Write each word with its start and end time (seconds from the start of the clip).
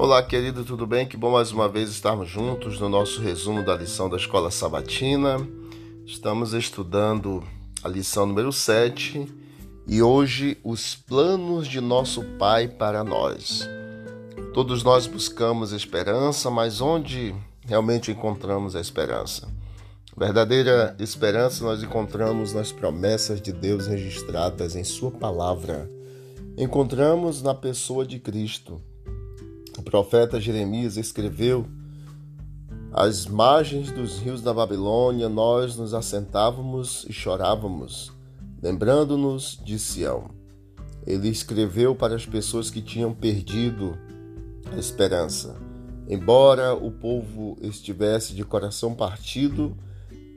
Olá, 0.00 0.22
querido, 0.22 0.64
tudo 0.64 0.86
bem? 0.86 1.08
Que 1.08 1.16
bom 1.16 1.32
mais 1.32 1.50
uma 1.50 1.68
vez 1.68 1.90
estarmos 1.90 2.28
juntos 2.28 2.78
no 2.78 2.88
nosso 2.88 3.20
resumo 3.20 3.64
da 3.64 3.74
lição 3.74 4.08
da 4.08 4.16
Escola 4.16 4.48
Sabatina. 4.48 5.44
Estamos 6.06 6.52
estudando 6.54 7.42
a 7.82 7.88
lição 7.88 8.24
número 8.24 8.52
7 8.52 9.26
e 9.88 10.00
hoje 10.00 10.56
os 10.62 10.94
planos 10.94 11.66
de 11.66 11.80
nosso 11.80 12.22
Pai 12.38 12.68
para 12.68 13.02
nós. 13.02 13.68
Todos 14.54 14.84
nós 14.84 15.08
buscamos 15.08 15.72
esperança, 15.72 16.48
mas 16.48 16.80
onde 16.80 17.34
realmente 17.66 18.12
encontramos 18.12 18.76
a 18.76 18.80
esperança? 18.80 19.48
Verdadeira 20.16 20.94
esperança 21.00 21.64
nós 21.64 21.82
encontramos 21.82 22.52
nas 22.52 22.70
promessas 22.70 23.42
de 23.42 23.52
Deus 23.52 23.88
registradas 23.88 24.76
em 24.76 24.84
Sua 24.84 25.10
palavra. 25.10 25.90
Encontramos 26.56 27.42
na 27.42 27.52
pessoa 27.52 28.06
de 28.06 28.20
Cristo 28.20 28.80
o 29.78 29.82
profeta 29.82 30.40
Jeremias 30.40 30.96
escreveu: 30.96 31.64
Às 32.92 33.26
margens 33.26 33.92
dos 33.92 34.18
rios 34.18 34.42
da 34.42 34.52
Babilônia 34.52 35.28
nós 35.28 35.76
nos 35.76 35.94
assentávamos 35.94 37.06
e 37.08 37.12
chorávamos, 37.12 38.12
lembrando-nos 38.60 39.58
de 39.64 39.78
Sião. 39.78 40.30
Ele 41.06 41.28
escreveu 41.28 41.94
para 41.94 42.16
as 42.16 42.26
pessoas 42.26 42.70
que 42.70 42.82
tinham 42.82 43.14
perdido 43.14 43.96
a 44.72 44.76
esperança. 44.78 45.56
Embora 46.08 46.74
o 46.74 46.90
povo 46.90 47.56
estivesse 47.62 48.34
de 48.34 48.44
coração 48.44 48.94
partido, 48.94 49.76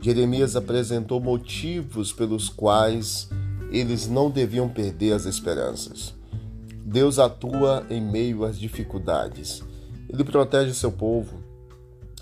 Jeremias 0.01 0.55
apresentou 0.55 1.19
motivos 1.19 2.13
pelos 2.13 2.47
quais 2.47 3.29
eles 3.71 4.07
não 4.07 4.29
deviam 4.29 4.69
perder 4.69 5.13
as 5.13 5.25
esperanças. 5.25 6.13
Deus 6.91 7.19
atua 7.19 7.85
em 7.89 8.01
meio 8.01 8.43
às 8.43 8.59
dificuldades. 8.59 9.63
Ele 10.09 10.25
protege 10.25 10.73
seu 10.73 10.91
povo. 10.91 11.41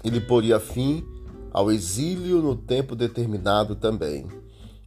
Ele 0.03 0.21
poria 0.21 0.59
fim 0.59 1.03
ao 1.51 1.71
exílio 1.71 2.39
no 2.39 2.55
tempo 2.55 2.95
determinado 2.95 3.75
também. 3.75 4.27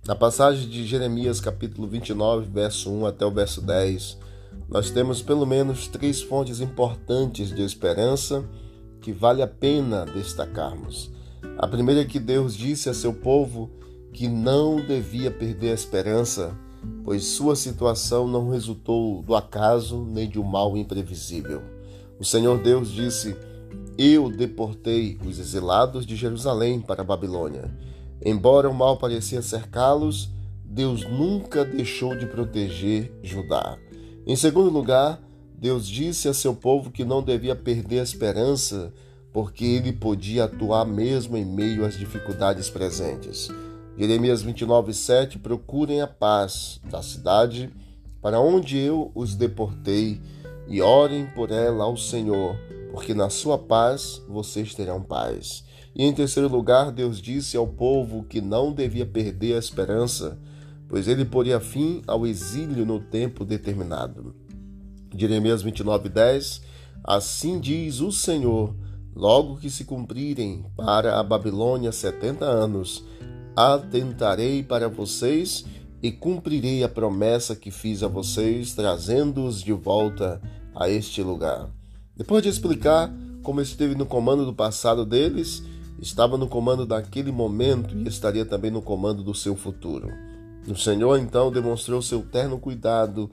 Na 0.07 0.15
passagem 0.15 0.69
de 0.69 0.87
Jeremias 0.87 1.41
capítulo 1.41 1.89
29, 1.89 2.49
verso 2.49 2.93
1 2.93 3.07
até 3.07 3.27
o 3.27 3.31
verso 3.33 3.61
10, 3.61 4.19
nós 4.69 4.93
temos 4.93 5.21
pelo 5.21 5.45
menos 5.45 5.89
três 5.89 6.23
fontes 6.23 6.61
importantes 6.61 7.53
de 7.53 7.63
esperança 7.63 8.45
que 9.01 9.11
vale 9.11 9.43
a 9.43 9.49
pena 9.49 10.07
destacarmos. 10.07 11.11
A 11.59 11.67
primeira 11.67 12.03
é 12.03 12.05
que 12.05 12.21
Deus 12.21 12.57
disse 12.57 12.89
a 12.89 12.95
seu 12.95 13.13
povo 13.13 13.69
que 14.13 14.29
não 14.29 14.77
devia 14.77 15.33
perder 15.33 15.73
a 15.73 15.75
esperança 15.75 16.57
pois 17.05 17.25
sua 17.25 17.57
situação 17.57 18.27
não 18.27 18.51
resultou 18.51 19.23
do 19.23 19.35
acaso 19.35 20.05
nem 20.05 20.29
de 20.29 20.39
um 20.39 20.45
mal 20.45 20.77
imprevisível. 20.77 21.63
O 22.19 22.25
Senhor 22.25 22.59
Deus 22.63 22.91
disse: 22.91 23.37
Eu 23.99 24.31
deportei 24.31 25.19
os 25.27 25.39
exilados 25.39 26.07
de 26.07 26.17
Jerusalém 26.17 26.81
para 26.81 27.03
a 27.03 27.05
Babilônia. 27.05 27.71
Embora 28.25 28.71
o 28.71 28.75
mal 28.75 28.97
parecia 28.97 29.43
cercá-los, 29.43 30.31
Deus 30.65 31.05
nunca 31.05 31.65
deixou 31.65 32.17
de 32.17 32.27
proteger 32.27 33.13
Judá. 33.23 33.77
Em 34.27 34.37
segundo 34.37 34.71
lugar, 34.71 35.21
Deus 35.59 35.87
disse 35.87 36.29
a 36.29 36.35
seu 36.35 36.55
povo 36.55 36.91
que 36.91 37.05
não 37.05 37.23
devia 37.23 37.55
perder 37.55 38.01
a 38.01 38.05
esperança, 38.05 38.93
porque 39.33 39.65
ele 39.65 39.93
podia 39.93 40.45
atuar 40.45 40.85
mesmo 40.85 41.37
em 41.37 41.45
meio 41.45 41.85
às 41.85 41.99
dificuldades 41.99 42.71
presentes. 42.71 43.49
Jeremias 43.97 44.43
29, 44.43 44.95
7 44.95 45.39
Procurem 45.39 46.01
a 46.01 46.07
paz 46.07 46.81
da 46.91 47.03
cidade 47.03 47.71
para 48.21 48.41
onde 48.41 48.79
eu 48.79 49.11
os 49.15 49.35
deportei 49.35 50.21
e 50.69 50.81
orem 50.81 51.27
por 51.35 51.51
ela 51.51 51.85
ao 51.85 51.97
Senhor, 51.97 52.57
porque 52.93 53.13
na 53.13 53.29
sua 53.29 53.59
paz 53.59 54.23
vocês 54.29 54.75
terão 54.75 55.03
paz. 55.03 55.65
E 55.95 56.05
em 56.05 56.13
terceiro 56.13 56.49
lugar, 56.49 56.91
Deus 56.91 57.21
disse 57.21 57.57
ao 57.57 57.67
povo 57.67 58.23
que 58.23 58.41
não 58.41 58.73
devia 58.73 59.05
perder 59.05 59.57
a 59.57 59.59
esperança, 59.59 60.39
pois 60.89 61.09
ele 61.09 61.25
poria 61.25 61.61
fim 61.61 62.03
ao 62.07 62.27
exílio 62.27 62.87
no 62.87 63.01
tempo 63.01 63.45
determinado. 63.45 64.35
Jeremias 65.15 65.63
29, 65.63 66.09
10 66.09 66.63
Assim 67.05 67.59
diz 67.59 68.01
o 68.01 68.13
Senhor: 68.13 68.75
logo 69.15 69.57
que 69.57 69.69
se 69.69 69.85
cumprirem 69.85 70.65
para 70.77 71.19
a 71.19 71.23
Babilônia 71.23 71.91
setenta 71.91 72.45
anos, 72.45 73.05
atentarei 73.57 74.63
para 74.63 74.89
vocês 74.89 75.65
e 76.03 76.11
cumprirei 76.11 76.83
a 76.83 76.89
promessa 76.89 77.55
que 77.55 77.71
fiz 77.71 78.03
a 78.03 78.09
vocês, 78.09 78.75
trazendo-os 78.75 79.63
de 79.63 79.73
volta 79.73 80.41
a 80.75 80.89
este 80.89 81.23
lugar. 81.23 81.69
Depois 82.17 82.43
de 82.43 82.49
explicar 82.49 83.13
como 83.43 83.61
esteve 83.61 83.95
no 83.95 84.07
comando 84.07 84.45
do 84.45 84.55
passado 84.55 85.05
deles, 85.05 85.63
estava 86.01 86.37
no 86.37 86.49
comando 86.49 86.85
daquele 86.85 87.31
momento 87.31 87.97
e 87.97 88.09
estaria 88.09 88.45
também 88.45 88.71
no 88.71 88.83
comando 88.83 89.23
do 89.23 89.35
seu 89.35 89.55
futuro. 89.55 90.09
O 90.67 90.77
Senhor 90.77 91.19
então 91.19 91.51
demonstrou 91.51 92.01
seu 92.03 92.23
terno 92.23 92.59
cuidado 92.59 93.31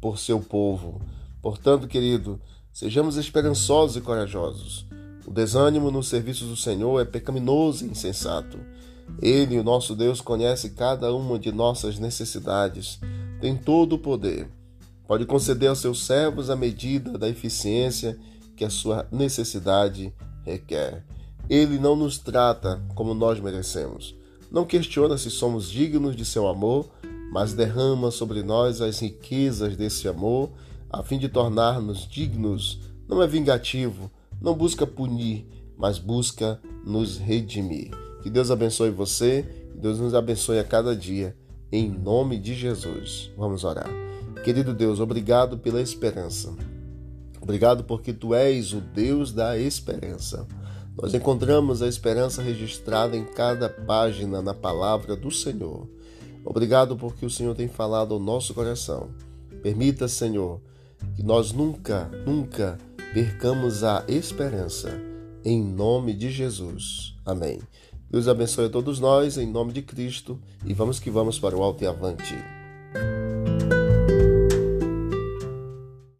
por 0.00 0.18
seu 0.18 0.40
povo. 0.40 1.00
Portanto, 1.42 1.86
querido, 1.86 2.40
sejamos 2.72 3.16
esperançosos 3.16 3.96
e 3.96 4.00
corajosos. 4.00 4.86
O 5.26 5.30
desânimo 5.30 5.90
no 5.90 6.02
serviço 6.02 6.44
do 6.46 6.56
Senhor 6.56 7.00
é 7.00 7.04
pecaminoso 7.04 7.84
e 7.84 7.90
insensato. 7.90 8.58
Ele, 9.20 9.58
o 9.58 9.64
nosso 9.64 9.94
Deus, 9.94 10.20
conhece 10.20 10.70
cada 10.70 11.14
uma 11.14 11.38
de 11.38 11.52
nossas 11.52 11.98
necessidades, 11.98 12.98
tem 13.40 13.56
todo 13.56 13.94
o 13.94 13.98
poder. 13.98 14.48
Pode 15.06 15.26
conceder 15.26 15.68
aos 15.68 15.80
seus 15.80 16.04
servos 16.04 16.50
a 16.50 16.56
medida 16.56 17.18
da 17.18 17.28
eficiência 17.28 18.18
que 18.56 18.64
a 18.64 18.70
sua 18.70 19.08
necessidade 19.10 20.14
requer. 20.44 21.04
Ele 21.48 21.78
não 21.78 21.96
nos 21.96 22.18
trata 22.18 22.80
como 22.94 23.12
nós 23.12 23.40
merecemos. 23.40 24.14
Não 24.50 24.64
questiona 24.64 25.18
se 25.18 25.30
somos 25.30 25.68
dignos 25.68 26.14
de 26.14 26.24
seu 26.24 26.46
amor, 26.46 26.88
mas 27.32 27.52
derrama 27.52 28.10
sobre 28.10 28.42
nós 28.42 28.80
as 28.80 29.00
riquezas 29.00 29.76
desse 29.76 30.06
amor, 30.08 30.50
a 30.90 31.02
fim 31.02 31.18
de 31.18 31.28
tornar-nos 31.28 32.06
dignos. 32.08 32.80
Não 33.08 33.22
é 33.22 33.26
vingativo, 33.26 34.10
não 34.40 34.54
busca 34.54 34.86
punir, 34.86 35.46
mas 35.76 35.98
busca 35.98 36.60
nos 36.84 37.18
redimir. 37.18 37.90
Que 38.22 38.30
Deus 38.30 38.50
abençoe 38.50 38.90
você, 38.90 39.42
que 39.72 39.78
Deus 39.78 39.98
nos 39.98 40.14
abençoe 40.14 40.58
a 40.58 40.64
cada 40.64 40.94
dia, 40.94 41.36
em 41.72 41.88
nome 41.88 42.38
de 42.38 42.54
Jesus. 42.54 43.30
Vamos 43.36 43.64
orar. 43.64 43.90
Querido 44.44 44.74
Deus, 44.74 45.00
obrigado 45.00 45.58
pela 45.58 45.80
esperança. 45.80 46.54
Obrigado 47.40 47.84
porque 47.84 48.12
tu 48.12 48.34
és 48.34 48.72
o 48.72 48.80
Deus 48.80 49.32
da 49.32 49.58
esperança. 49.58 50.46
Nós 51.00 51.14
encontramos 51.14 51.82
a 51.82 51.88
esperança 51.88 52.42
registrada 52.42 53.16
em 53.16 53.24
cada 53.24 53.68
página 53.68 54.42
na 54.42 54.52
palavra 54.52 55.16
do 55.16 55.30
Senhor. 55.30 55.88
Obrigado 56.44 56.96
porque 56.96 57.24
o 57.24 57.30
Senhor 57.30 57.54
tem 57.54 57.68
falado 57.68 58.14
ao 58.14 58.20
nosso 58.20 58.52
coração. 58.52 59.10
Permita, 59.62 60.08
Senhor, 60.08 60.60
que 61.14 61.22
nós 61.22 61.52
nunca, 61.52 62.10
nunca 62.26 62.78
percamos 63.12 63.84
a 63.84 64.04
esperança. 64.08 64.90
Em 65.44 65.62
nome 65.62 66.12
de 66.12 66.30
Jesus. 66.30 67.14
Amém. 67.24 67.60
Deus 68.10 68.26
abençoe 68.26 68.66
a 68.66 68.70
todos 68.70 68.98
nós, 68.98 69.38
em 69.38 69.46
nome 69.46 69.72
de 69.72 69.82
Cristo, 69.82 70.38
e 70.66 70.74
vamos 70.74 70.98
que 70.98 71.10
vamos 71.10 71.38
para 71.38 71.56
o 71.56 71.62
alto 71.62 71.84
e 71.84 71.86
avante. 71.86 72.34